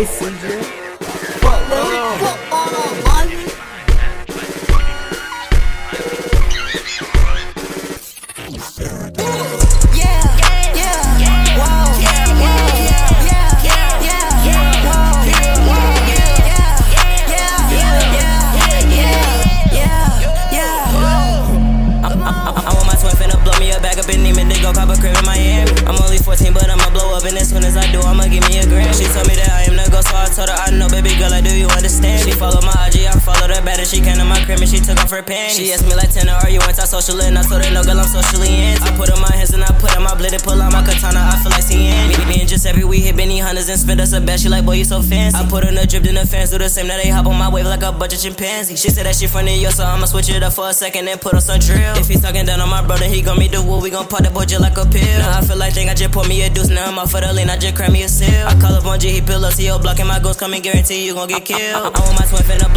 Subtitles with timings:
[0.00, 0.62] Hey, CJ.
[1.42, 2.49] Fuck,
[35.10, 35.56] her panties.
[35.56, 37.20] She asked me like, Tina, are you anti-social?
[37.22, 38.86] And I told her no, girl, I'm socially anti.
[38.86, 40.82] I put on my hands and I put on my blade and pull out my
[40.82, 41.20] katana.
[41.20, 44.20] I feel like seeing me, and every we hit Benny Hunters and spend us a
[44.20, 44.40] bet.
[44.40, 45.36] She like, boy, you so fancy.
[45.36, 46.86] I put on a drip, then the fans do the same.
[46.86, 48.80] Now they hop on my wave like a bunch of chimpanzees.
[48.80, 51.20] She said that she from York, so I'ma switch it up for a second and
[51.20, 51.96] put on some drill.
[51.96, 53.82] If he's talking down on my brother, he gon' me the wood.
[53.82, 55.18] We gon' pop that boy just like a pill.
[55.18, 56.68] Now I feel like think I just pour me a deuce.
[56.68, 58.46] Now I'm off for the lean, I just cram me a seal.
[58.46, 60.54] I call up on G, he pull up to your block, and my ghost come
[60.54, 61.76] and guarantee you gon' get killed.
[61.76, 62.69] I, want my twin finna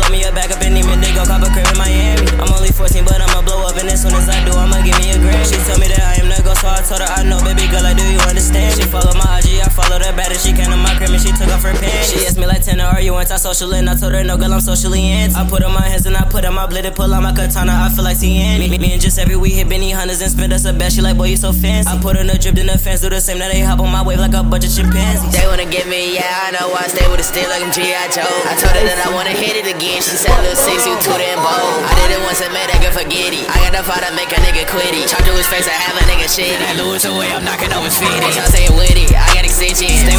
[10.66, 10.88] her better.
[10.88, 12.12] She my crib and she took off her pants.
[12.12, 13.74] She asked me like, Tina, are you anti-social?
[13.74, 15.40] And I told her no, girl, I'm socially anti.
[15.40, 17.34] I put on my hands and I put on my blade and pull out my
[17.34, 17.74] katana.
[17.74, 20.66] I feel like seeing me, me and Giuseppe, we hit Benny Hunters and spend us
[20.66, 20.92] a bet.
[20.92, 21.90] She like, boy, you so fancy.
[21.90, 23.40] I put on a drip, then the fans do the same.
[23.40, 25.34] Now they hop on my wave like a bunch of chimpanzees.
[25.34, 27.72] They wanna get me, yeah, I know why I stay with a still like I'm
[27.72, 28.08] G.I.
[28.14, 28.24] Joe.
[28.24, 30.02] I told her that I wanna hit it again.
[30.02, 31.84] She said, little six, you too damn bold.
[31.84, 33.46] I did it once and made that girl forget it.
[33.50, 35.10] I got the fire to make a nigga quit it.
[35.10, 36.56] Chop to his face, I have a nigga shit.
[36.62, 38.14] I lose away, I'm knocking over his feet.
[38.38, 40.13] Y'all say it with it, I got extensions.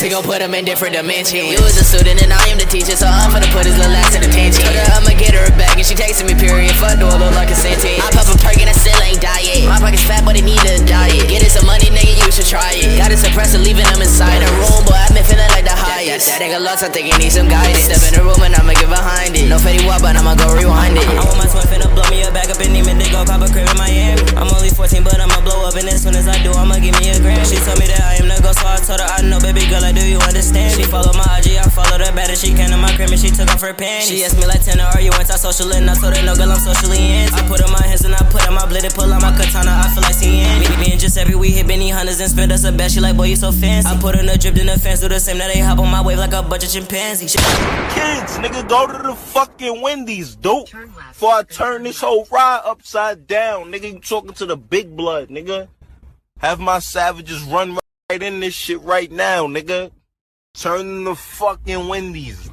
[0.00, 0.16] Directions.
[0.16, 1.52] Actually, gon' put him in different dimensions.
[1.52, 3.92] You was a student and I am the teacher, so I'm finna put his little
[3.92, 4.64] ass in attention.
[4.64, 6.72] Told her I'ma get her back and she texting me, period.
[6.80, 8.00] Fuck, do look like a sentence.
[8.00, 9.68] I pop a perk and I still ain't diet.
[9.68, 11.28] My pocket's fat, but it need a diet.
[11.28, 12.96] Getting some money, nigga, you should try it.
[12.96, 16.28] Got a suppressor, leaving them inside the room, but I've been feeling like the highest.
[16.28, 17.84] That, that nigga lost, I think he need some guidance.
[17.84, 19.52] Step in the room and I'ma get behind it.
[19.52, 21.04] No Fetty Wap, but I'ma go rewind it.
[21.12, 23.44] I want my twin finna blow me a back up and even they gon' cop
[23.44, 24.24] a crib in Miami.
[24.40, 26.96] I'm only 14, but I'ma blow up, and as soon as I do, I'ma give
[26.96, 27.44] me a grand.
[27.44, 27.76] She told
[33.30, 34.08] she took off her panties.
[34.08, 35.72] She asked me like, Tina, are you anti-social?
[35.72, 37.36] And I told her no, girl, I'm socially anti.
[37.36, 39.30] I put on my hands and I put on my blade and pull out my
[39.36, 39.70] katana.
[39.70, 42.64] I feel like seeing me, me and Giuseppe, we hit Benny Hunters and spend us
[42.64, 42.90] a bet.
[42.90, 43.88] She like, boy, you so fancy.
[43.88, 45.38] I put on a drip, then the fans do the same.
[45.38, 47.32] Now they hop on my wave like a bunch of chimpanzees.
[47.32, 50.70] She- Kids, nigga, go to the fucking Wendy's, dude.
[50.70, 55.28] Before I turn this whole ride upside down, nigga, you talking to the big blood,
[55.28, 55.68] nigga.
[56.38, 57.78] Have my savages run
[58.10, 59.90] right in this shit right now, nigga.
[60.54, 62.50] Turn the fucking Wendy's.